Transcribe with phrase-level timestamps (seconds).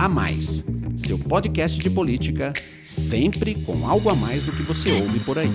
[0.00, 0.64] A Mais,
[0.96, 5.50] seu podcast de política, sempre com algo a mais do que você ouve por aí.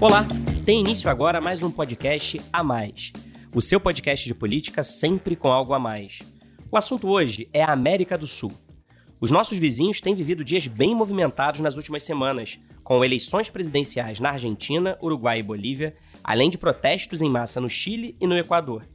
[0.00, 0.24] Olá,
[0.64, 3.12] tem início agora mais um podcast A Mais,
[3.52, 6.20] o seu podcast de política sempre com algo a mais.
[6.70, 8.52] O assunto hoje é a América do Sul.
[9.20, 14.30] Os nossos vizinhos têm vivido dias bem movimentados nas últimas semanas, com eleições presidenciais na
[14.30, 18.86] Argentina, Uruguai e Bolívia, além de protestos em massa no Chile e no Equador.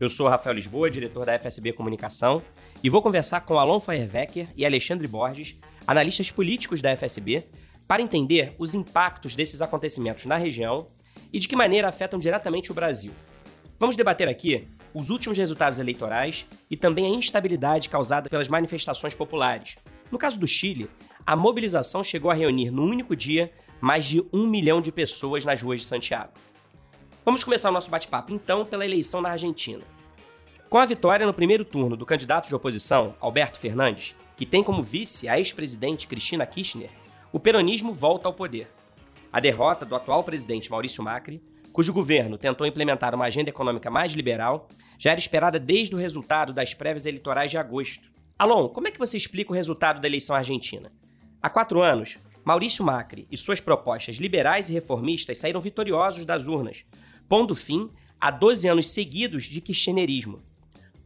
[0.00, 2.42] Eu sou Rafael Lisboa, diretor da FSB Comunicação,
[2.82, 5.56] e vou conversar com Alon Feuerwecker e Alexandre Borges,
[5.86, 7.44] analistas políticos da FSB,
[7.86, 10.88] para entender os impactos desses acontecimentos na região
[11.32, 13.12] e de que maneira afetam diretamente o Brasil.
[13.78, 19.76] Vamos debater aqui os últimos resultados eleitorais e também a instabilidade causada pelas manifestações populares.
[20.10, 20.88] No caso do Chile,
[21.26, 25.60] a mobilização chegou a reunir num único dia mais de um milhão de pessoas nas
[25.60, 26.32] ruas de Santiago.
[27.24, 29.82] Vamos começar o nosso bate-papo então pela eleição na Argentina.
[30.74, 34.82] Com a vitória no primeiro turno do candidato de oposição, Alberto Fernandes, que tem como
[34.82, 36.90] vice a ex-presidente Cristina Kirchner,
[37.32, 38.68] o peronismo volta ao poder.
[39.32, 41.40] A derrota do atual presidente Maurício Macri,
[41.72, 46.52] cujo governo tentou implementar uma agenda econômica mais liberal, já era esperada desde o resultado
[46.52, 48.10] das prévias eleitorais de agosto.
[48.36, 50.90] Alon, como é que você explica o resultado da eleição argentina?
[51.40, 56.84] Há quatro anos, Maurício Macri e suas propostas liberais e reformistas saíram vitoriosos das urnas,
[57.28, 60.42] pondo fim a 12 anos seguidos de kirchnerismo.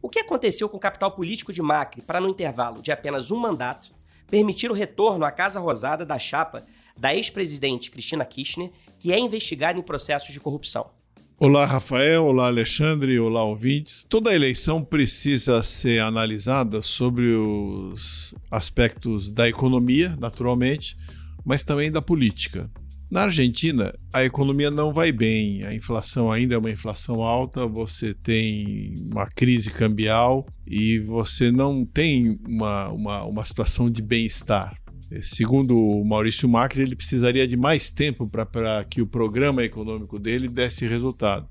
[0.01, 3.37] O que aconteceu com o capital político de Macri para, no intervalo de apenas um
[3.37, 3.91] mandato,
[4.29, 6.63] permitir o retorno à Casa Rosada da chapa
[6.97, 10.89] da ex-presidente Cristina Kirchner, que é investigada em processos de corrupção?
[11.37, 12.25] Olá, Rafael.
[12.25, 13.17] Olá, Alexandre.
[13.19, 14.05] Olá, ouvintes.
[14.09, 20.97] Toda eleição precisa ser analisada sobre os aspectos da economia, naturalmente,
[21.45, 22.69] mas também da política.
[23.09, 28.13] Na Argentina, a economia não vai bem, a inflação ainda é uma inflação alta, você
[28.13, 34.77] tem uma crise cambial e você não tem uma, uma, uma situação de bem-estar.
[35.23, 40.47] Segundo o Maurício Macri, ele precisaria de mais tempo para que o programa econômico dele
[40.47, 41.49] desse resultado.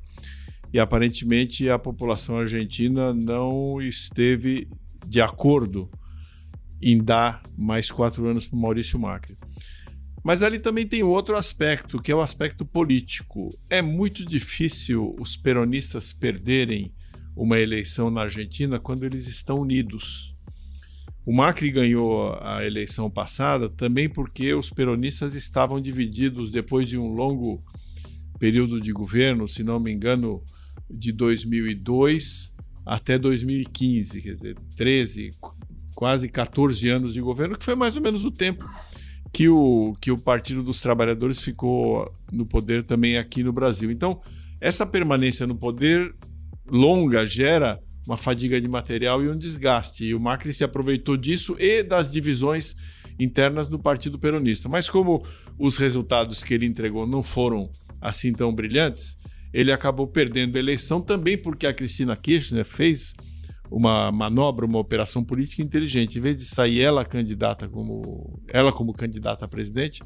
[0.72, 4.68] E aparentemente a população argentina não esteve
[5.04, 5.90] de acordo
[6.80, 9.36] em dar mais quatro anos para o Maurício Macri.
[10.28, 13.48] Mas ali também tem outro aspecto, que é o aspecto político.
[13.70, 16.92] É muito difícil os peronistas perderem
[17.34, 20.36] uma eleição na Argentina quando eles estão unidos.
[21.24, 27.14] O Macri ganhou a eleição passada também porque os peronistas estavam divididos depois de um
[27.14, 27.64] longo
[28.38, 30.44] período de governo, se não me engano,
[30.90, 32.52] de 2002
[32.84, 35.30] até 2015, quer dizer, 13,
[35.94, 38.68] quase 14 anos de governo, que foi mais ou menos o tempo
[39.38, 43.88] que o, que o Partido dos Trabalhadores ficou no poder também aqui no Brasil.
[43.88, 44.20] Então,
[44.60, 46.12] essa permanência no poder
[46.68, 50.06] longa gera uma fadiga de material e um desgaste.
[50.06, 52.74] E o Macri se aproveitou disso e das divisões
[53.16, 54.68] internas do Partido Peronista.
[54.68, 55.24] Mas como
[55.56, 57.70] os resultados que ele entregou não foram
[58.00, 59.16] assim tão brilhantes,
[59.54, 63.14] ele acabou perdendo a eleição também porque a Cristina Kirchner fez
[63.70, 66.18] uma manobra, uma operação política inteligente.
[66.18, 70.02] Em vez de sair ela candidata como ela como candidata a presidente,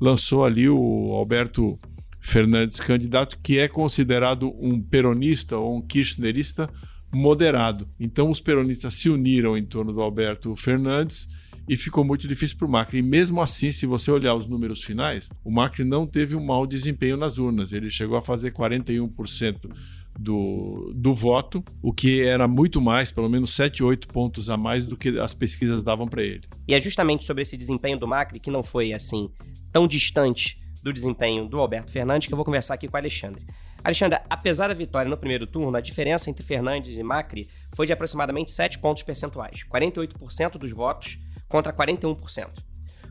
[0.00, 1.78] lançou ali o Alberto
[2.20, 6.68] Fernandes candidato, que é considerado um peronista ou um kirchnerista
[7.14, 7.88] moderado.
[7.98, 11.28] Então os peronistas se uniram em torno do Alberto Fernandes
[11.68, 12.98] e ficou muito difícil para o Macri.
[12.98, 16.66] E mesmo assim, se você olhar os números finais, o Macri não teve um mau
[16.66, 17.72] desempenho nas urnas.
[17.72, 19.70] Ele chegou a fazer 41%
[20.18, 24.84] do, do voto, o que era muito mais, pelo menos 7, 8 pontos a mais
[24.84, 26.42] do que as pesquisas davam para ele.
[26.66, 29.30] E é justamente sobre esse desempenho do Macri, que não foi assim
[29.72, 33.46] tão distante do desempenho do Alberto Fernandes, que eu vou conversar aqui com o Alexandre.
[33.84, 37.92] Alexandre, apesar da vitória no primeiro turno, a diferença entre Fernandes e Macri foi de
[37.92, 41.16] aproximadamente 7 pontos percentuais, 48% dos votos
[41.48, 42.48] contra 41%.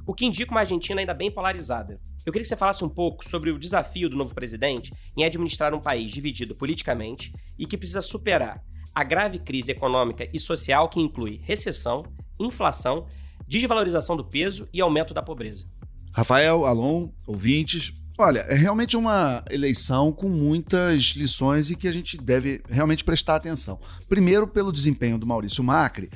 [0.08, 2.00] O que indica uma Argentina ainda bem polarizada.
[2.26, 5.74] Eu queria que você falasse um pouco sobre o desafio do novo presidente em administrar
[5.74, 8.64] um país dividido politicamente e que precisa superar
[8.96, 12.06] a grave crise econômica e social que inclui recessão,
[12.40, 13.06] inflação,
[13.46, 15.66] desvalorização do peso e aumento da pobreza.
[16.14, 22.16] Rafael, Alon, ouvintes, olha, é realmente uma eleição com muitas lições e que a gente
[22.16, 23.78] deve realmente prestar atenção.
[24.08, 26.10] Primeiro, pelo desempenho do Maurício Macri,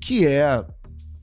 [0.00, 0.64] que é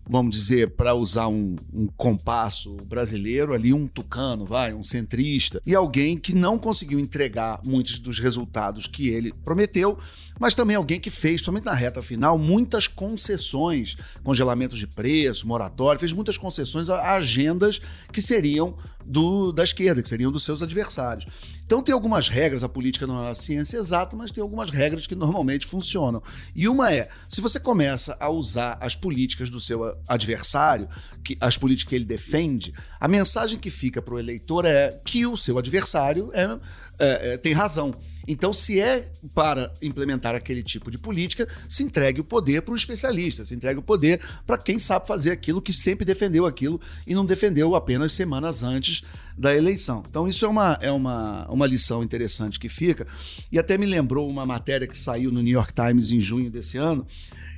[0.10, 5.76] vamos dizer, para usar um, um, compasso brasileiro, ali um tucano, vai, um centrista, e
[5.76, 10.00] alguém que não conseguiu entregar muitos dos resultados que ele prometeu,
[10.40, 16.00] mas também alguém que fez, somente na reta final, muitas concessões, congelamento de preço, moratório,
[16.00, 17.82] fez muitas concessões a agendas
[18.12, 18.76] que seriam
[19.06, 21.26] do, da esquerda, que seriam dos seus adversários.
[21.66, 25.06] Então tem algumas regras, a política não é a ciência exata, mas tem algumas regras
[25.06, 26.22] que normalmente funcionam.
[26.56, 30.88] E uma é, se você começa a usar as políticas do seu adversário,
[31.24, 35.26] que, as políticas que ele defende, a mensagem que fica para o eleitor é que
[35.26, 36.58] o seu adversário é,
[37.00, 37.94] é, é, tem razão.
[38.32, 39.04] Então, se é
[39.34, 43.80] para implementar aquele tipo de política, se entregue o poder para o especialista, se entregue
[43.80, 48.12] o poder para quem sabe fazer aquilo, que sempre defendeu aquilo e não defendeu apenas
[48.12, 49.02] semanas antes
[49.36, 50.04] da eleição.
[50.08, 53.08] Então, isso é uma, é uma, uma lição interessante que fica.
[53.52, 56.78] E até me lembrou uma matéria que saiu no New York Times em junho desse
[56.78, 57.08] ano,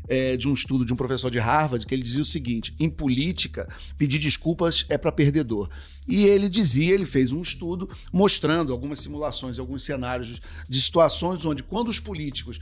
[0.07, 2.89] é, de um estudo de um professor de Harvard, que ele dizia o seguinte: em
[2.89, 3.67] política,
[3.97, 5.69] pedir desculpas é para perdedor.
[6.07, 11.61] E ele dizia, ele fez um estudo mostrando algumas simulações, alguns cenários de situações onde,
[11.61, 12.59] quando os políticos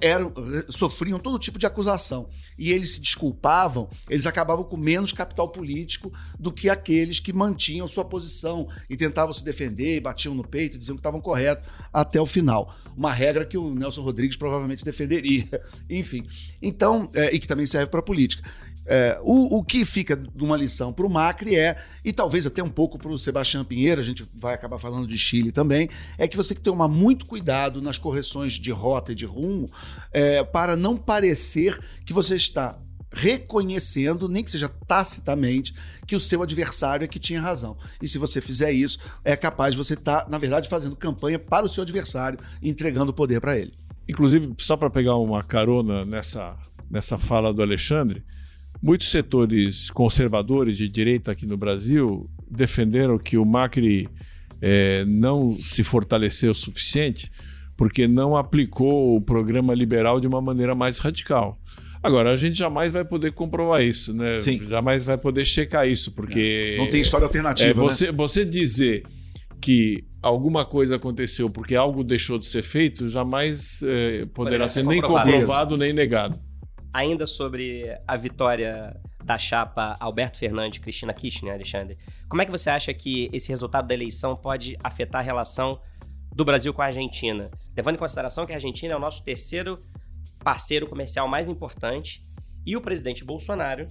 [0.00, 0.32] eram,
[0.68, 2.28] sofriam todo tipo de acusação
[2.58, 7.88] e eles se desculpavam, eles acabavam com menos capital político do que aqueles que mantinham
[7.88, 12.26] sua posição e tentavam se defender, batiam no peito, diziam que estavam corretos até o
[12.26, 12.74] final.
[12.96, 15.48] Uma regra que o Nelson Rodrigues provavelmente defenderia.
[15.88, 16.26] Enfim.
[16.60, 18.48] Então, é, e que também serve para a política.
[18.84, 22.62] É, o, o, que fica de uma lição para o Macri é, e talvez até
[22.62, 25.88] um pouco para o Sebastião Pinheiro, a gente vai acabar falando de Chile também,
[26.18, 29.70] é que você tem que tomar muito cuidado nas correções de rota e de rumo
[30.12, 32.78] é, para não parecer que você está
[33.12, 35.74] reconhecendo, nem que seja tacitamente,
[36.06, 37.76] que o seu adversário é que tinha razão.
[38.00, 41.38] E se você fizer isso, é capaz de você estar, tá, na verdade, fazendo campanha
[41.38, 43.72] para o seu adversário entregando o poder para ele.
[44.08, 46.56] Inclusive, só para pegar uma carona nessa,
[46.90, 48.24] nessa fala do Alexandre,
[48.82, 54.08] Muitos setores conservadores de direita aqui no Brasil defenderam que o Macri
[54.60, 57.30] é, não se fortaleceu o suficiente
[57.76, 61.58] porque não aplicou o programa liberal de uma maneira mais radical.
[62.02, 64.40] Agora, a gente jamais vai poder comprovar isso, né?
[64.40, 64.60] Sim.
[64.68, 66.74] Jamais vai poder checar isso, porque.
[66.76, 67.70] Não tem história alternativa.
[67.70, 68.12] É, você, né?
[68.12, 69.04] você dizer
[69.60, 75.00] que alguma coisa aconteceu porque algo deixou de ser feito, jamais é, poderá, ser nem
[75.00, 76.36] comprovado nem negado
[76.92, 81.96] ainda sobre a vitória da chapa Alberto Fernandes e Cristina Kirchner, Alexandre.
[82.28, 85.80] Como é que você acha que esse resultado da eleição pode afetar a relação
[86.34, 87.50] do Brasil com a Argentina?
[87.76, 89.78] Levando em consideração que a Argentina é o nosso terceiro
[90.42, 92.22] parceiro comercial mais importante
[92.66, 93.86] e o presidente Bolsonaro,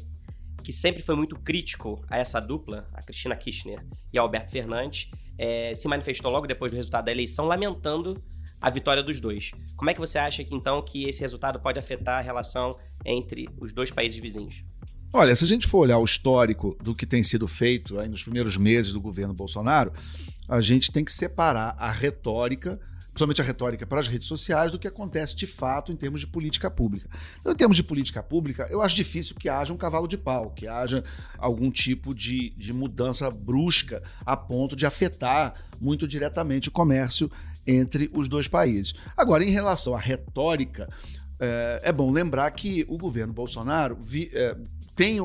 [0.63, 3.83] que sempre foi muito crítico a essa dupla, a Cristina Kirchner
[4.13, 8.21] e Alberto Fernandes, é, se manifestou logo depois do resultado da eleição, lamentando
[8.61, 9.51] a vitória dos dois.
[9.75, 13.49] Como é que você acha que então que esse resultado pode afetar a relação entre
[13.59, 14.63] os dois países vizinhos?
[15.13, 18.23] Olha, se a gente for olhar o histórico do que tem sido feito aí nos
[18.23, 19.91] primeiros meses do governo Bolsonaro,
[20.47, 24.79] a gente tem que separar a retórica, principalmente a retórica para as redes sociais, do
[24.79, 27.09] que acontece de fato em termos de política pública.
[27.41, 30.51] Então, em termos de política pública, eu acho difícil que haja um cavalo de pau,
[30.51, 31.03] que haja
[31.37, 37.29] algum tipo de, de mudança brusca a ponto de afetar muito diretamente o comércio
[37.65, 38.93] entre os dois países.
[39.15, 40.89] Agora, em relação à retórica,
[41.39, 43.97] é, é bom lembrar que o governo Bolsonaro
[44.33, 44.55] é,
[44.95, 45.17] tem,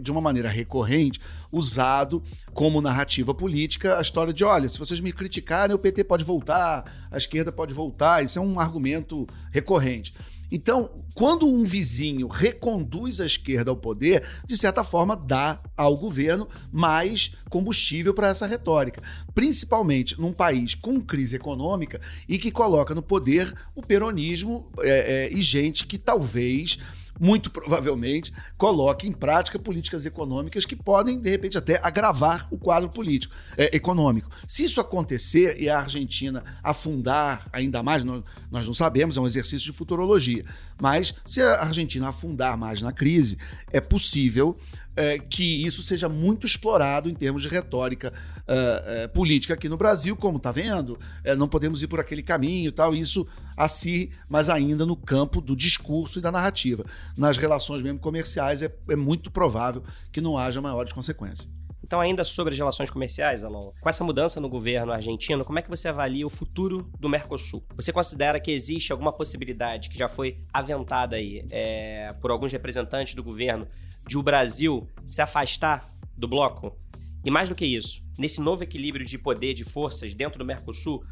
[0.00, 1.20] de uma maneira recorrente,
[1.50, 2.22] usado
[2.52, 7.08] como narrativa política a história de: olha, se vocês me criticarem, o PT pode voltar,
[7.10, 8.24] a esquerda pode voltar.
[8.24, 10.14] Isso é um argumento recorrente.
[10.50, 16.48] Então, quando um vizinho reconduz a esquerda ao poder, de certa forma dá ao governo
[16.72, 19.02] mais combustível para essa retórica,
[19.34, 25.32] principalmente num país com crise econômica e que coloca no poder o peronismo é, é,
[25.32, 26.78] e gente que talvez
[27.18, 32.88] muito provavelmente coloque em prática políticas econômicas que podem, de repente, até agravar o quadro
[32.88, 34.30] político, é, econômico.
[34.46, 39.26] Se isso acontecer e a Argentina afundar ainda mais, nós, nós não sabemos, é um
[39.26, 40.44] exercício de futurologia,
[40.80, 43.38] mas se a Argentina afundar mais na crise,
[43.72, 44.56] é possível
[44.98, 48.12] é, que isso seja muito explorado em termos de retórica
[48.48, 52.20] é, é, política aqui no Brasil, como está vendo, é, não podemos ir por aquele
[52.20, 53.24] caminho e tal, isso
[53.56, 56.84] assim, mas ainda no campo do discurso e da narrativa.
[57.16, 61.46] Nas relações mesmo comerciais é, é muito provável que não haja maiores consequências.
[61.88, 65.62] Então, ainda sobre as relações comerciais, Alon, com essa mudança no governo argentino, como é
[65.62, 67.64] que você avalia o futuro do Mercosul?
[67.74, 73.14] Você considera que existe alguma possibilidade que já foi aventada aí é, por alguns representantes
[73.14, 73.66] do governo
[74.06, 76.76] de o Brasil se afastar do bloco?
[77.24, 81.02] E mais do que isso, nesse novo equilíbrio de poder, de forças dentro do Mercosul,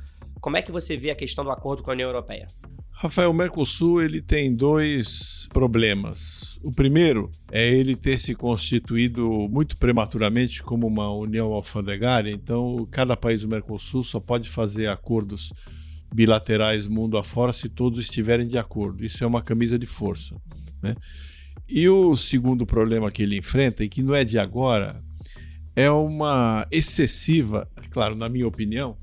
[0.42, 2.48] como é que você vê a questão do acordo com a União Europeia?
[2.98, 6.58] Rafael, o Mercosul ele tem dois problemas.
[6.62, 13.14] O primeiro é ele ter se constituído muito prematuramente como uma união alfandegária, então cada
[13.14, 15.52] país do Mercosul só pode fazer acordos
[16.14, 19.04] bilaterais mundo afora se todos estiverem de acordo.
[19.04, 20.34] Isso é uma camisa de força.
[20.82, 20.94] Né?
[21.68, 25.04] E o segundo problema que ele enfrenta, e que não é de agora,
[25.74, 28.96] é uma excessiva, claro, na minha opinião,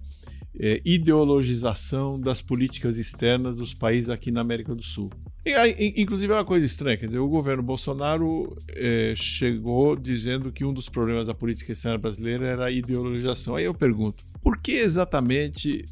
[0.59, 5.09] é, ideologização das políticas externas dos países aqui na América do Sul.
[5.45, 10.63] E, inclusive é uma coisa estranha, quer dizer, o governo Bolsonaro é, chegou dizendo que
[10.63, 13.55] um dos problemas da política externa brasileira era a ideologização.
[13.55, 15.85] Aí eu pergunto, por que exatamente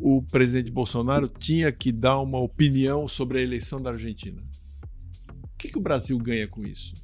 [0.00, 4.40] o presidente Bolsonaro tinha que dar uma opinião sobre a eleição da Argentina?
[5.42, 6.94] O que, que o Brasil ganha com isso?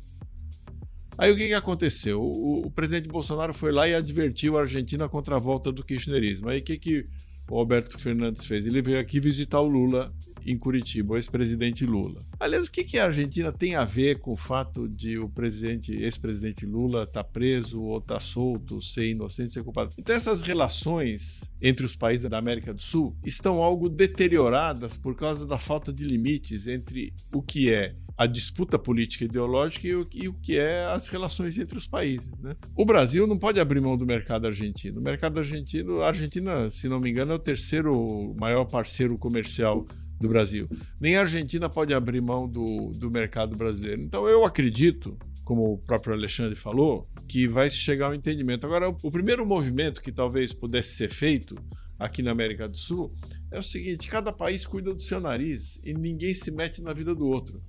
[1.21, 2.19] Aí o que, que aconteceu?
[2.19, 6.49] O, o, presidente Bolsonaro foi lá e advertiu a Argentina contra a volta do kirchnerismo.
[6.49, 7.05] Aí o que, que
[7.51, 8.67] o Alberto Fernandes fez?
[8.67, 10.11] Ele veio aqui visitar o Lula
[10.45, 12.23] em Curitiba, o ex-presidente Lula.
[12.39, 15.93] Aliás, o que, que a Argentina tem a ver com o fato de o presidente,
[15.93, 19.95] ex-presidente Lula estar tá preso ou estar tá solto, ser inocente, ser culpado?
[19.99, 25.47] Então essas relações entre os países da América do Sul estão algo deterioradas por causa
[25.47, 30.29] da falta de limites entre o que é a disputa política ideológica e o, e
[30.29, 32.31] o, que é as relações entre os países.
[32.39, 32.55] Né?
[32.77, 35.01] O Brasil não pode abrir mão do mercado argentino.
[35.01, 39.87] O mercado argentino, a Argentina, se não me engano, é o terceiro maior parceiro comercial
[40.21, 40.69] do Brasil.
[41.01, 44.03] Nem a Argentina pode abrir mão do, do mercado brasileiro.
[44.03, 48.67] Então eu acredito, como o próprio Alexandre falou, que vai chegar ao entendimento.
[48.67, 51.57] Agora, o primeiro movimento que talvez pudesse ser feito
[51.99, 53.11] aqui na América do Sul
[53.51, 57.15] é o seguinte: cada país cuida do seu nariz e ninguém se mete na vida
[57.15, 57.63] do outro.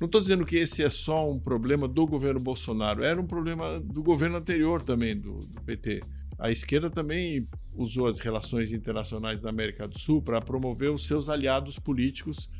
[0.00, 3.80] Não estou dizendo que esse é só um problema do governo Bolsonaro, era um problema
[3.80, 6.00] do governo anterior também, do, do PT.
[6.38, 11.28] A esquerda também usou as relações internacionais da América do Sul para promover os seus
[11.28, 12.50] aliados políticos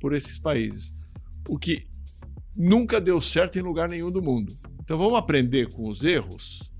[0.00, 0.92] por esses países.
[1.48, 1.86] O que
[2.56, 4.52] nunca deu certo em lugar nenhum do mundo.
[4.82, 6.73] Então vamos aprender com os erros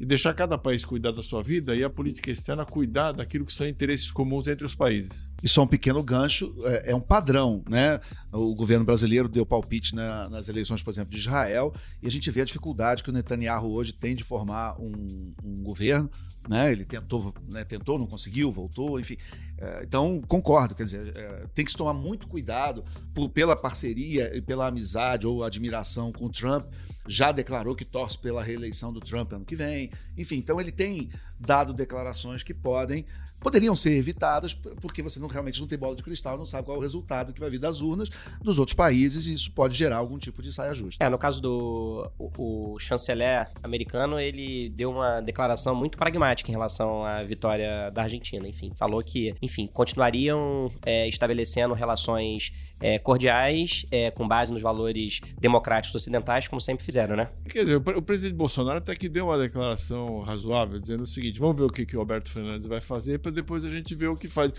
[0.00, 3.52] e deixar cada país cuidar da sua vida e a política externa cuidar daquilo que
[3.52, 5.30] são interesses comuns entre os países.
[5.42, 8.00] E só um pequeno gancho, é, é um padrão, né?
[8.32, 12.30] O governo brasileiro deu palpite na, nas eleições, por exemplo, de Israel, e a gente
[12.30, 16.10] vê a dificuldade que o Netanyahu hoje tem de formar um, um governo,
[16.48, 16.72] né?
[16.72, 17.64] Ele tentou, né?
[17.64, 19.16] tentou, não conseguiu, voltou, enfim.
[19.58, 24.34] É, então, concordo, quer dizer, é, tem que se tomar muito cuidado por, pela parceria
[24.36, 26.64] e pela amizade ou admiração com o Trump,
[27.08, 29.90] já declarou que torce pela reeleição do Trump ano que vem.
[30.16, 31.08] Enfim, então ele tem
[31.38, 33.04] dado declarações que podem
[33.40, 36.76] poderiam ser evitadas porque você não realmente não tem bola de cristal, não sabe qual
[36.76, 38.08] é o resultado que vai vir das urnas
[38.42, 41.04] dos outros países e isso pode gerar algum tipo de saia justa.
[41.04, 46.52] É, no caso do o, o chanceler americano, ele deu uma declaração muito pragmática em
[46.52, 48.46] relação à vitória da Argentina.
[48.48, 55.20] Enfim, falou que, enfim, continuariam é, estabelecendo relações é, cordiais é, com base nos valores
[55.40, 57.28] democráticos ocidentais, como sempre fizeram, né?
[57.48, 61.56] Quer dizer, o presidente Bolsonaro até que deu uma declaração razoável, dizendo o seguinte: vamos
[61.56, 64.14] ver o que, que o Alberto Fernandes vai fazer para depois a gente ver o
[64.14, 64.52] que faz.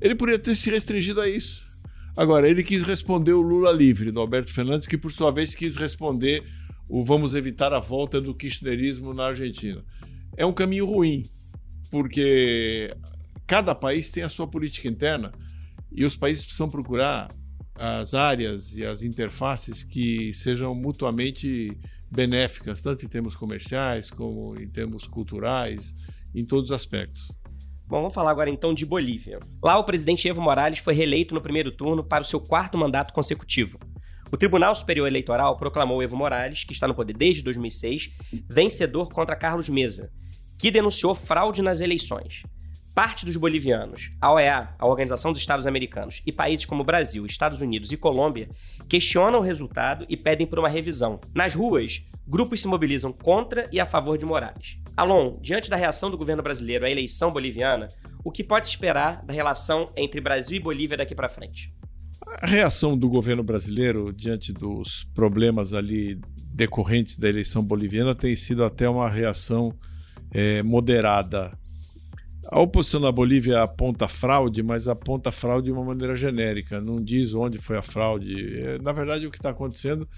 [0.00, 1.68] Ele poderia ter se restringido a isso.
[2.16, 5.76] Agora, ele quis responder o Lula livre, do Alberto Fernandes, que por sua vez quis
[5.76, 6.44] responder
[6.88, 9.84] o vamos evitar a volta do kirchnerismo na Argentina.
[10.36, 11.24] É um caminho ruim,
[11.90, 12.94] porque
[13.46, 15.32] cada país tem a sua política interna
[15.90, 17.28] e os países precisam procurar
[17.74, 21.76] as áreas e as interfaces que sejam mutuamente
[22.10, 25.94] benéficas, tanto em termos comerciais como em termos culturais,
[26.34, 27.28] em todos os aspectos.
[27.86, 29.38] Bom, vamos falar agora então de Bolívia.
[29.62, 33.12] Lá, o presidente Evo Morales foi reeleito no primeiro turno para o seu quarto mandato
[33.12, 33.78] consecutivo.
[34.32, 38.10] O Tribunal Superior Eleitoral proclamou Evo Morales, que está no poder desde 2006,
[38.48, 40.10] vencedor contra Carlos Mesa,
[40.58, 42.42] que denunciou fraude nas eleições.
[42.94, 47.60] Parte dos bolivianos, a OEA, a Organização dos Estados Americanos, e países como Brasil, Estados
[47.60, 48.48] Unidos e Colômbia
[48.88, 51.20] questionam o resultado e pedem por uma revisão.
[51.34, 54.76] Nas ruas, grupos se mobilizam contra e a favor de Morales.
[54.96, 57.88] Alon, diante da reação do governo brasileiro à eleição boliviana,
[58.22, 61.74] o que pode se esperar da relação entre Brasil e Bolívia daqui para frente?
[62.40, 66.20] A reação do governo brasileiro diante dos problemas ali
[66.52, 69.74] decorrentes da eleição boliviana tem sido até uma reação
[70.30, 71.58] é, moderada
[72.50, 77.34] a oposição da Bolívia aponta fraude, mas aponta fraude de uma maneira genérica, não diz
[77.34, 78.58] onde foi a fraude.
[78.58, 80.08] É, na verdade, o que está acontecendo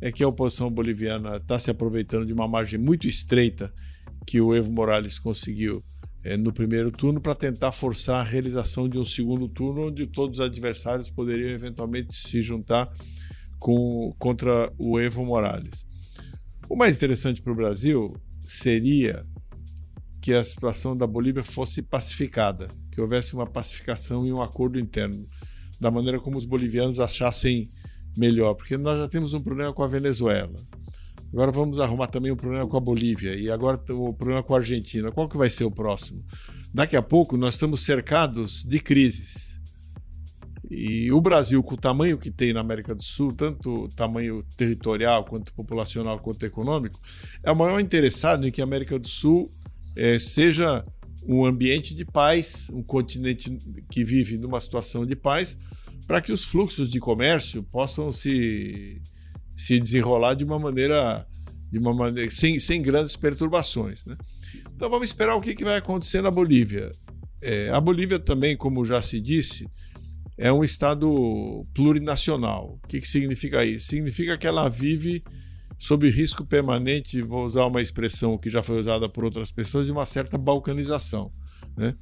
[0.00, 3.72] é que a oposição boliviana está se aproveitando de uma margem muito estreita
[4.26, 5.82] que o Evo Morales conseguiu
[6.22, 10.38] é, no primeiro turno para tentar forçar a realização de um segundo turno onde todos
[10.38, 12.88] os adversários poderiam eventualmente se juntar
[13.58, 15.86] com, contra o Evo Morales.
[16.68, 19.24] O mais interessante para o Brasil seria
[20.20, 25.26] que a situação da Bolívia fosse pacificada, que houvesse uma pacificação e um acordo interno.
[25.80, 27.70] da maneira como os bolivianos achassem
[28.14, 30.54] melhor, porque nós já temos um problema com a Venezuela.
[31.32, 34.58] Agora vamos arrumar também um problema com a Bolívia e agora o problema com a
[34.58, 35.10] Argentina.
[35.10, 36.22] Qual que vai ser o próximo?
[36.74, 39.58] Daqui a pouco nós estamos cercados de crises.
[40.70, 45.24] E o Brasil, com o tamanho que tem na América do Sul, tanto tamanho territorial,
[45.24, 47.00] quanto populacional, quanto econômico,
[47.42, 49.50] é o maior interessado em que a América do Sul
[49.96, 50.84] é, seja
[51.26, 53.56] um ambiente de paz, um continente
[53.90, 55.56] que vive numa situação de paz,
[56.06, 59.00] para que os fluxos de comércio possam se,
[59.56, 61.26] se desenrolar de uma maneira,
[61.70, 64.04] de uma maneira sem, sem grandes perturbações.
[64.04, 64.16] Né?
[64.74, 66.90] Então vamos esperar o que, que vai acontecer na Bolívia.
[67.42, 69.68] É, a Bolívia também, como já se disse,
[70.36, 72.78] é um estado plurinacional.
[72.82, 73.88] O que, que significa isso?
[73.88, 75.22] Significa que ela vive
[75.80, 79.92] sob risco permanente, vou usar uma expressão que já foi usada por outras pessoas, de
[79.92, 81.32] uma certa balcanização.
[81.74, 81.94] Né?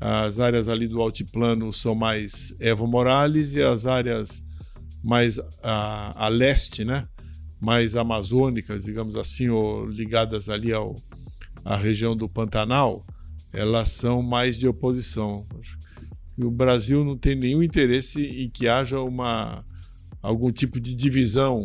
[0.00, 4.44] As áreas ali do altiplano são mais Evo Morales e as áreas
[5.02, 7.08] mais a, a leste, né?
[7.60, 10.94] mais amazônicas, digamos assim, ou ligadas ali ao,
[11.64, 13.04] à região do Pantanal,
[13.52, 15.44] elas são mais de oposição.
[16.36, 19.64] E o Brasil não tem nenhum interesse em que haja uma,
[20.22, 21.64] algum tipo de divisão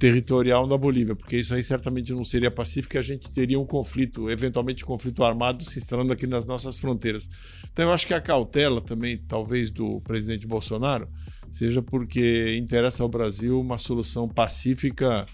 [0.00, 3.66] territorial na Bolívia, porque isso aí certamente não seria pacífico e a gente teria um
[3.66, 7.28] conflito, eventualmente um conflito armado se instalando aqui nas nossas fronteiras.
[7.70, 11.06] Então eu acho que a cautela também, talvez, do presidente Bolsonaro,
[11.52, 15.26] seja porque interessa ao Brasil uma solução pacífica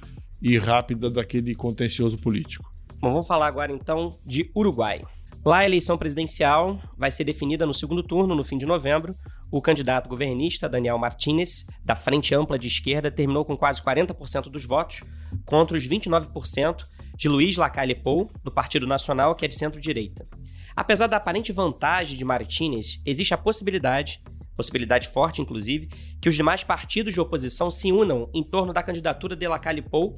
[0.43, 2.69] e rápida daquele contencioso político.
[2.99, 5.01] Bom, vamos falar agora então de Uruguai.
[5.45, 9.15] Lá a eleição presidencial vai ser definida no segundo turno, no fim de novembro,
[9.51, 14.65] o candidato governista Daniel Martinez, da Frente Ampla de Esquerda, terminou com quase 40% dos
[14.65, 15.01] votos,
[15.45, 16.85] contra os 29%
[17.15, 20.27] de Luiz Lacalle Pou, do Partido Nacional, que é de centro-direita.
[20.75, 24.21] Apesar da aparente vantagem de Martinez, existe a possibilidade,
[24.55, 25.89] possibilidade forte inclusive,
[26.21, 30.15] que os demais partidos de oposição se unam em torno da candidatura de Lacalle Pou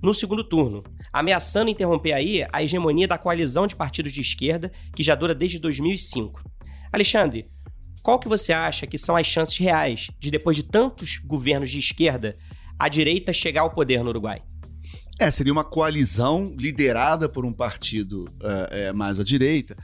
[0.00, 0.82] no segundo turno,
[1.12, 5.58] ameaçando interromper aí a hegemonia da coalizão de partidos de esquerda que já dura desde
[5.58, 6.40] 2005.
[6.90, 7.46] Alexandre,
[8.08, 11.78] qual que você acha que são as chances reais de, depois de tantos governos de
[11.78, 12.34] esquerda,
[12.78, 14.40] a direita chegar ao poder no Uruguai?
[15.18, 19.76] É, seria uma coalizão liderada por um partido uh, é, mais à direita,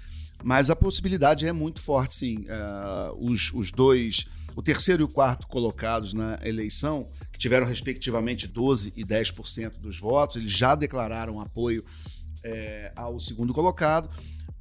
[0.43, 2.47] mas a possibilidade é muito forte, sim.
[2.49, 4.25] Uh, os, os dois,
[4.57, 9.99] o terceiro e o quarto colocados na eleição, que tiveram respectivamente 12% e 10% dos
[9.99, 11.85] votos, eles já declararam apoio
[12.43, 14.09] é, ao segundo colocado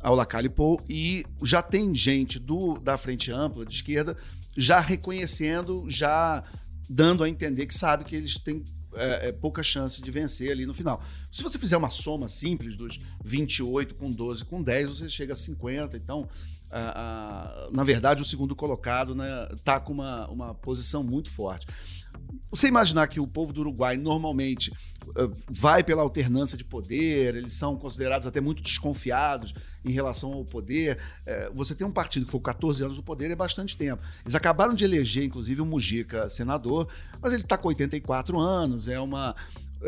[0.04, 4.16] ao Lacalle Pou e já tem gente do da frente ampla de esquerda
[4.56, 6.44] já reconhecendo, já
[6.90, 8.64] dando a entender que sabe que eles têm
[8.96, 11.02] é, é, pouca chance de vencer ali no final.
[11.32, 15.36] Se você fizer uma soma simples dos 28 com 12 com 10, você chega a
[15.36, 15.98] 50.
[15.98, 16.28] Então,
[17.72, 21.68] na verdade, o segundo colocado está né, tá com uma, uma posição muito forte.
[22.54, 27.54] Você imaginar que o povo do Uruguai normalmente uh, vai pela alternância de poder, eles
[27.54, 31.00] são considerados até muito desconfiados em relação ao poder.
[31.26, 34.04] Uh, você tem um partido que foi 14 anos no poder é bastante tempo.
[34.24, 36.88] Eles acabaram de eleger, inclusive, o Mujica senador,
[37.20, 39.36] mas ele está com 84 anos, é uma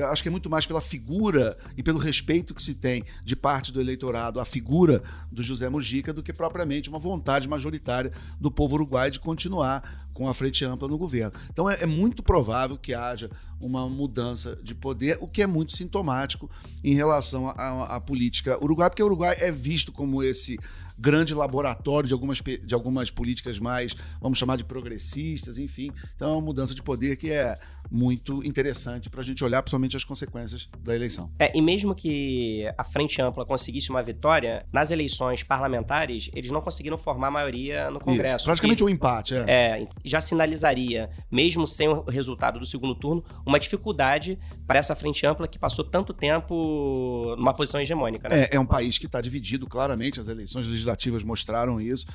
[0.03, 3.71] acho que é muito mais pela figura e pelo respeito que se tem de parte
[3.71, 8.75] do eleitorado à figura do José Mujica do que propriamente uma vontade majoritária do povo
[8.75, 11.33] uruguaio de continuar com a frente ampla no governo.
[11.51, 13.29] Então é, é muito provável que haja
[13.59, 16.49] uma mudança de poder, o que é muito sintomático
[16.83, 20.57] em relação à política uruguaia, porque o Uruguai é visto como esse
[20.97, 25.91] grande laboratório de algumas, de algumas políticas mais, vamos chamar de progressistas, enfim.
[26.15, 27.55] Então é uma mudança de poder que é
[27.91, 31.31] muito interessante para a gente olhar principalmente as consequências da eleição.
[31.39, 36.61] É, e mesmo que a Frente Ampla conseguisse uma vitória, nas eleições parlamentares, eles não
[36.61, 38.37] conseguiram formar maioria no Congresso.
[38.37, 39.45] Isso, praticamente um empate, é.
[39.47, 39.87] é.
[40.03, 45.47] Já sinalizaria, mesmo sem o resultado do segundo turno, uma dificuldade para essa Frente Ampla
[45.47, 48.27] que passou tanto tempo numa posição hegemônica.
[48.29, 48.43] Né?
[48.43, 52.05] É, é um país que está dividido, claramente, as eleições legislativas mostraram isso,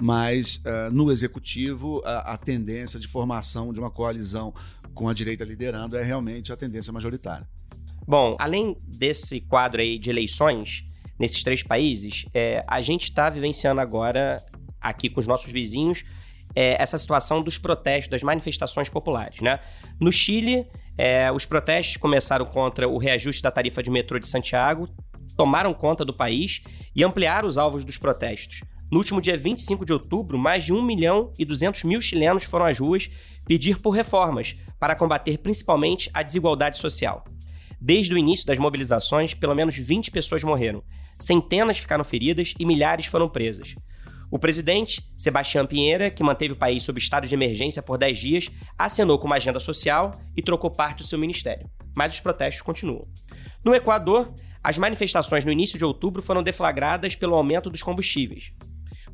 [0.00, 4.54] mas uh, no executivo a, a tendência de formação de uma coalizão
[4.94, 7.46] com a direita liderando é realmente a tendência majoritária.
[8.06, 10.84] Bom, além desse quadro aí de eleições
[11.18, 14.38] nesses três países, é, a gente está vivenciando agora,
[14.80, 16.02] aqui com os nossos vizinhos,
[16.54, 19.40] é, essa situação dos protestos, das manifestações populares.
[19.40, 19.60] Né?
[20.00, 20.66] No Chile,
[20.96, 24.88] é, os protestos começaram contra o reajuste da tarifa de metrô de Santiago,
[25.36, 26.62] tomaram conta do país
[26.94, 28.60] e ampliaram os alvos dos protestos.
[28.90, 32.66] No último dia 25 de outubro, mais de 1 milhão e 200 mil chilenos foram
[32.66, 33.08] às ruas
[33.46, 37.24] pedir por reformas para combater principalmente a desigualdade social.
[37.80, 40.82] Desde o início das mobilizações, pelo menos 20 pessoas morreram,
[41.18, 43.74] centenas ficaram feridas e milhares foram presas.
[44.30, 48.50] O presidente, Sebastião Pinheira, que manteve o país sob estado de emergência por 10 dias,
[48.78, 51.68] acenou com uma agenda social e trocou parte do seu ministério.
[51.96, 53.08] Mas os protestos continuam.
[53.64, 58.52] No Equador, as manifestações no início de outubro foram deflagradas pelo aumento dos combustíveis.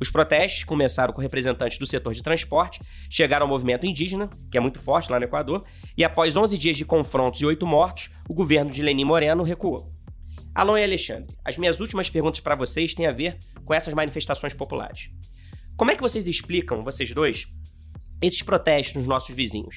[0.00, 4.61] Os protestos começaram com representantes do setor de transporte, chegaram ao movimento indígena, que é
[4.61, 5.64] muito forte lá no Equador,
[5.96, 9.90] e após 11 dias de confrontos e 8 mortos, o governo de Lenin Moreno recuou.
[10.54, 14.52] Alon e Alexandre, as minhas últimas perguntas para vocês têm a ver com essas manifestações
[14.52, 15.09] populares.
[15.76, 17.46] Como é que vocês explicam, vocês dois,
[18.20, 19.76] esses protestos nos nossos vizinhos?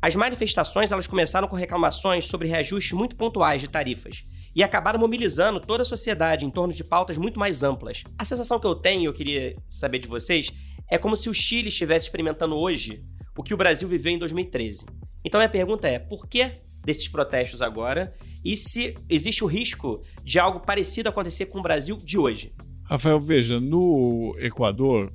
[0.00, 4.24] As manifestações elas começaram com reclamações sobre reajustes muito pontuais de tarifas
[4.56, 8.02] e acabaram mobilizando toda a sociedade em torno de pautas muito mais amplas.
[8.16, 10.50] A sensação que eu tenho, eu queria saber de vocês,
[10.90, 13.04] é como se o Chile estivesse experimentando hoje
[13.36, 14.86] o que o Brasil viveu em 2013.
[15.22, 18.14] Então a pergunta é: por que desses protestos agora?
[18.42, 22.54] E se existe o risco de algo parecido acontecer com o Brasil de hoje?
[22.84, 25.12] Rafael, veja, no Equador,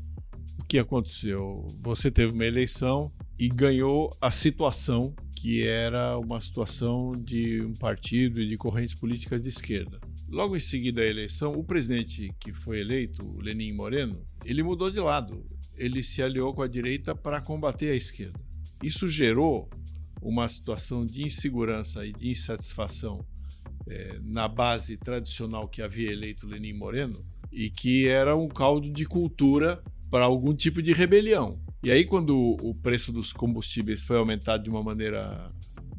[0.60, 1.68] o que aconteceu?
[1.80, 8.40] Você teve uma eleição e ganhou a situação que era uma situação de um partido
[8.40, 10.00] e de correntes políticas de esquerda.
[10.30, 15.00] Logo em seguida à eleição, o presidente que foi eleito, Lenin Moreno, ele mudou de
[15.00, 15.44] lado.
[15.76, 18.40] Ele se aliou com a direita para combater a esquerda.
[18.84, 19.68] Isso gerou
[20.22, 23.26] uma situação de insegurança e de insatisfação
[23.90, 27.20] é, na base tradicional que havia eleito Lenin Moreno
[27.52, 31.60] e que era um caldo de cultura para algum tipo de rebelião.
[31.84, 35.50] E aí, quando o preço dos combustíveis foi aumentado de uma maneira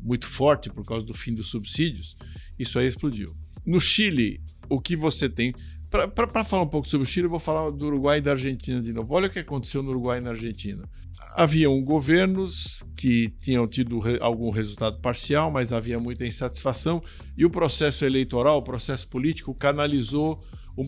[0.00, 2.16] muito forte por causa do fim dos subsídios,
[2.58, 3.34] isso aí explodiu.
[3.64, 5.54] No Chile, o que você tem.
[5.90, 8.80] Para falar um pouco sobre o Chile, eu vou falar do Uruguai e da Argentina
[8.80, 9.14] de novo.
[9.14, 10.88] Olha o que aconteceu no Uruguai e na Argentina.
[11.34, 17.02] Haviam governos que tinham tido algum resultado parcial, mas havia muita insatisfação,
[17.36, 20.42] e o processo eleitoral, o processo político, canalizou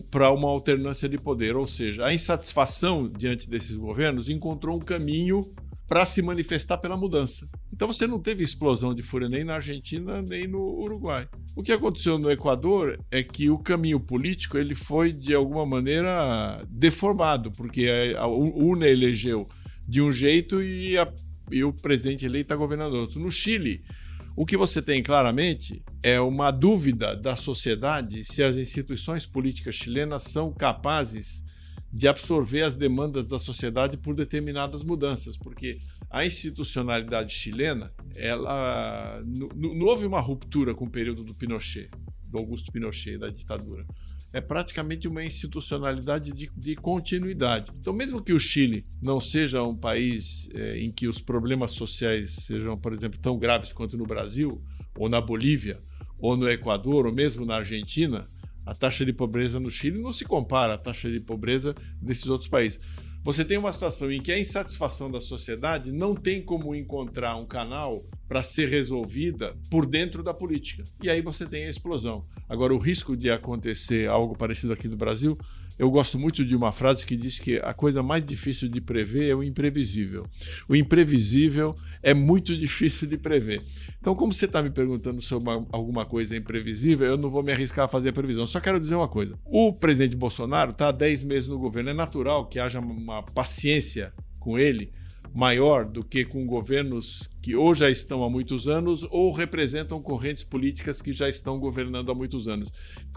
[0.09, 1.55] para uma alternância de poder.
[1.55, 5.41] Ou seja, a insatisfação diante desses governos encontrou um caminho
[5.87, 7.47] para se manifestar pela mudança.
[7.71, 11.27] Então você não teve explosão de fúria nem na Argentina nem no Uruguai.
[11.55, 16.65] O que aconteceu no Equador é que o caminho político ele foi de alguma maneira
[16.69, 19.47] deformado, porque a UNA elegeu
[19.87, 21.11] de um jeito e, a,
[21.51, 23.19] e o presidente eleito está governando outro.
[23.19, 23.83] No Chile,
[24.35, 30.23] o que você tem claramente é uma dúvida da sociedade se as instituições políticas chilenas
[30.23, 31.43] são capazes
[31.91, 39.21] de absorver as demandas da sociedade por determinadas mudanças, porque a institucionalidade chilena, ela
[39.55, 41.89] não houve uma ruptura com o período do Pinochet,
[42.35, 43.85] do Augusto Pinochet, da ditadura
[44.35, 47.71] é praticamente uma institucionalidade de, de continuidade.
[47.79, 52.33] Então, mesmo que o Chile não seja um país é, em que os problemas sociais
[52.41, 54.61] sejam, por exemplo, tão graves quanto no Brasil,
[54.97, 55.81] ou na Bolívia,
[56.19, 58.27] ou no Equador, ou mesmo na Argentina,
[58.65, 62.49] a taxa de pobreza no Chile não se compara à taxa de pobreza desses outros
[62.49, 62.81] países.
[63.25, 67.45] Você tem uma situação em que a insatisfação da sociedade não tem como encontrar um
[67.45, 70.83] canal para ser resolvida por dentro da política.
[71.01, 72.23] E aí você tem a explosão.
[72.47, 75.35] Agora, o risco de acontecer algo parecido aqui no Brasil,
[75.77, 79.29] eu gosto muito de uma frase que diz que a coisa mais difícil de prever
[79.29, 80.25] é o imprevisível.
[80.69, 83.61] O imprevisível é muito difícil de prever.
[83.99, 87.85] Então, como você está me perguntando sobre alguma coisa imprevisível, eu não vou me arriscar
[87.85, 88.47] a fazer a previsão.
[88.47, 91.89] Só quero dizer uma coisa: o presidente Bolsonaro está há 10 meses no governo.
[91.89, 94.91] É natural que haja uma paciência com ele
[95.35, 100.45] maior do que com governos que ou já estão há muitos anos ou representam correntes
[100.45, 102.71] políticas que já estão governando há muitos anos.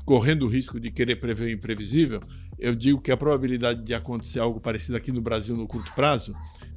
[0.05, 2.21] Correndo o risco de querer prever o imprevisível,
[2.59, 6.35] eu digo que a probabilidade de acontecer algo parecido aqui no Brasil no curto prazo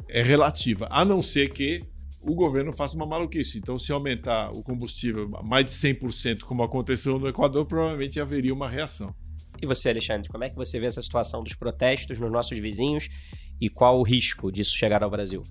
[0.08, 1.84] é relativa, a não ser que
[2.22, 3.58] o governo faça uma maluquice.
[3.58, 8.70] Então, se aumentar o combustível mais de 100%, como aconteceu no Equador, provavelmente haveria uma
[8.70, 9.14] reação.
[9.62, 13.08] E você, Alexandre, como é que você vê essa situação dos protestos nos nossos vizinhos
[13.60, 15.44] e qual o risco disso chegar ao Brasil?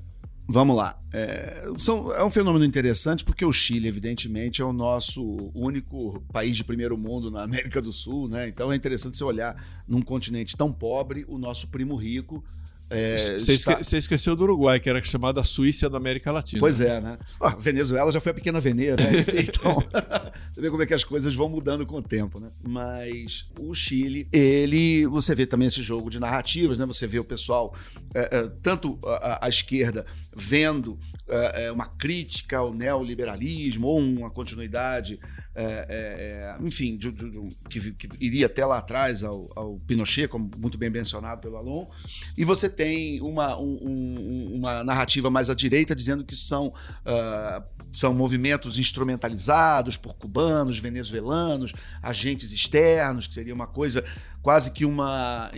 [0.49, 0.99] Vamos lá.
[1.13, 5.23] É, são, é, um fenômeno interessante porque o Chile, evidentemente, é o nosso
[5.55, 8.49] único país de primeiro mundo na América do Sul, né?
[8.49, 9.55] Então é interessante você olhar
[9.87, 12.43] num continente tão pobre, o nosso primo rico
[12.91, 13.79] é, você, está...
[13.81, 16.59] esque, esqueceu do Uruguai, que era chamada Suíça da América Latina.
[16.59, 17.19] Pois é, né?
[17.41, 19.25] Ah, Venezuela já foi a pequena Veneza, né?
[19.41, 19.77] Então,
[20.61, 22.51] você vê como é que as coisas vão mudando com o tempo, né?
[22.63, 25.07] Mas o Chile, ele.
[25.07, 26.85] Você vê também esse jogo de narrativas, né?
[26.85, 27.75] Você vê o pessoal,
[28.15, 30.05] é, é, tanto a, a, esquerda
[30.37, 35.19] vendo é, uma crítica ao neoliberalismo ou uma continuidade
[35.61, 39.79] é, é, é, enfim, de, de, de, que, que, iria até lá atrás ao, ao,
[39.87, 41.87] Pinochet, como muito bem mencionado pelo Alon,
[42.37, 48.15] e você tem uma, um, uma narrativa mais à direita dizendo que são, uh, são
[48.15, 54.03] movimentos instrumentalizados por cubanos, venezuelanos, agentes externos, que seria uma coisa
[54.41, 55.51] quase que uma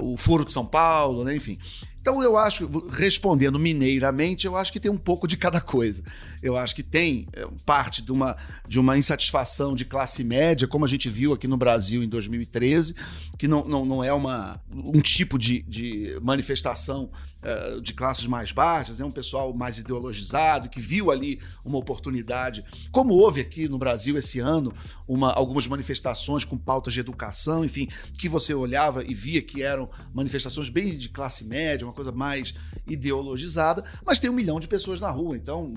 [0.00, 1.34] o Foro de São Paulo, né?
[1.34, 1.58] enfim.
[2.02, 6.02] Então eu acho, respondendo mineiramente, eu acho que tem um pouco de cada coisa.
[6.42, 8.36] Eu acho que tem é, parte de uma,
[8.66, 12.96] de uma insatisfação de classe média, como a gente viu aqui no Brasil em 2013,
[13.38, 17.08] que não, não, não é uma, um tipo de, de manifestação
[17.42, 22.64] uh, de classes mais baixas, é um pessoal mais ideologizado, que viu ali uma oportunidade,
[22.90, 24.74] como houve aqui no Brasil esse ano,
[25.06, 27.88] uma, algumas manifestações com pautas de educação, enfim,
[28.18, 32.54] que você olhava e via que eram manifestações bem de classe média, uma coisa mais
[32.86, 35.72] ideologizada, mas tem um milhão de pessoas na rua, então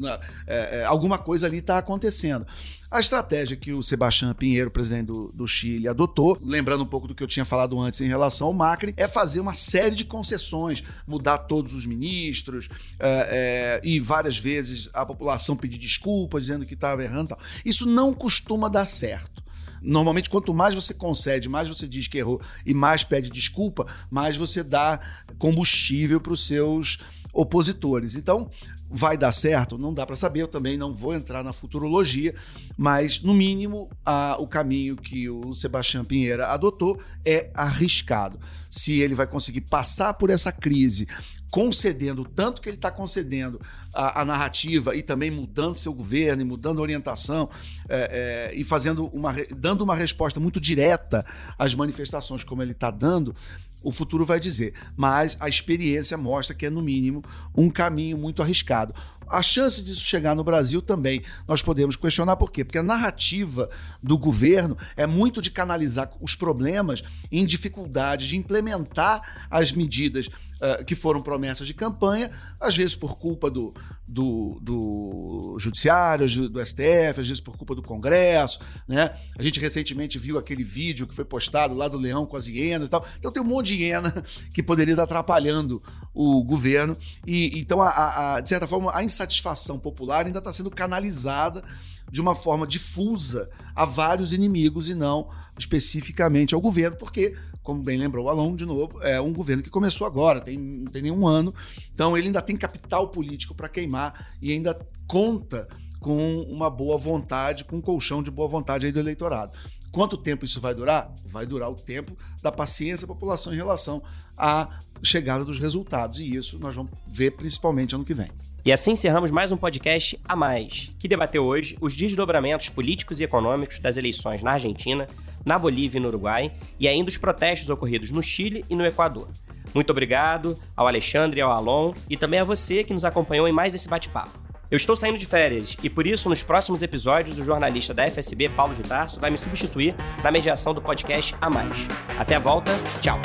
[0.47, 2.45] é, é, alguma coisa ali está acontecendo.
[2.89, 7.15] A estratégia que o Sebastião Pinheiro, presidente do, do, Chile, adotou, lembrando um pouco do
[7.15, 10.83] que eu tinha falado antes em relação ao Macri, é fazer uma série de concessões,
[11.05, 16.73] mudar todos os ministros é, é, e várias vezes a população pedir desculpa, dizendo que
[16.75, 17.29] estava errando.
[17.29, 17.39] Tal.
[17.65, 19.44] Isso não costuma dar certo.
[19.85, 24.35] Normalmente, quanto mais você concede, mais você diz que errou e mais pede desculpa, mais
[24.35, 24.99] você dá
[25.37, 26.99] combustível para os seus
[27.33, 28.15] opositores.
[28.15, 28.49] Então,
[28.89, 29.77] vai dar certo?
[29.77, 32.33] Não dá para saber, eu também não vou entrar na futurologia,
[32.77, 38.39] mas, no mínimo, a, o caminho que o Sebastião Pinheira adotou é arriscado.
[38.69, 41.07] Se ele vai conseguir passar por essa crise
[41.51, 43.61] concedendo tanto que ele está concedendo
[43.95, 47.49] a, a, narrativa e também mudando seu governo e mudando a orientação
[47.87, 51.25] é, é, e fazendo uma, dando uma resposta muito direta
[51.57, 53.33] às manifestações como ele está dando,
[53.81, 54.73] o futuro vai dizer.
[54.97, 57.23] Mas a experiência mostra que é, no mínimo,
[57.55, 58.93] um caminho muito arriscado.
[59.27, 62.63] A chance disso chegar no Brasil também nós podemos questionar por quê?
[62.63, 63.69] Porque a narrativa
[64.01, 70.83] do governo é muito de canalizar os problemas em dificuldades de implementar as medidas uh,
[70.85, 72.29] que foram promessas de campanha,
[72.59, 73.73] às vezes por culpa do,
[74.07, 78.59] do, do Judiciário, do STF, às vezes por culpa do Congresso.
[78.87, 79.11] Né?
[79.37, 82.87] A gente recentemente viu aquele vídeo que foi postado lá do leão com as hienas
[82.87, 83.05] e tal.
[83.17, 85.81] Então tem um monte de hiena que poderia estar atrapalhando
[86.13, 86.95] o governo.
[87.25, 91.63] E então, a, a, de certa forma, a insatisfação popular ainda está sendo canalizada
[92.11, 97.97] de uma forma difusa a vários inimigos e não especificamente ao governo, porque, como bem
[97.97, 101.27] lembrou o Alon, de novo, é um governo que começou agora, tem, não tem nenhum
[101.27, 101.53] ano,
[101.91, 105.67] então ele ainda tem capital político para queimar e ainda conta
[105.99, 109.57] com uma boa vontade, com um colchão de boa vontade aí do eleitorado.
[109.91, 111.11] Quanto tempo isso vai durar?
[111.25, 114.03] Vai durar o tempo da paciência da população em relação
[114.37, 114.69] à
[115.01, 116.19] chegada dos resultados.
[116.19, 118.29] E isso nós vamos ver principalmente ano que vem.
[118.63, 123.23] E assim encerramos mais um podcast a mais, que debateu hoje os desdobramentos políticos e
[123.23, 125.07] econômicos das eleições na Argentina,
[125.45, 129.29] na Bolívia e no Uruguai, e ainda os protestos ocorridos no Chile e no Equador.
[129.73, 133.73] Muito obrigado ao Alexandre ao Alon, e também a você que nos acompanhou em mais
[133.73, 134.45] esse bate-papo.
[134.71, 138.49] Eu estou saindo de férias e por isso, nos próximos episódios, o jornalista da FSB,
[138.49, 141.77] Paulo de Tarso, vai me substituir na mediação do podcast A Mais.
[142.17, 143.19] Até a volta, tchau!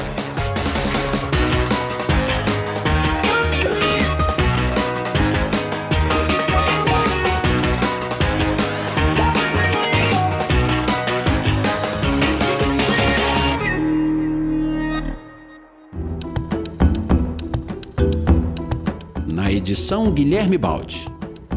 [19.70, 21.06] Edição Guilherme Baldi.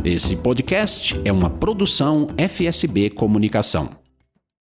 [0.06, 4.03] Esse podcast é uma produção FSB Comunicação.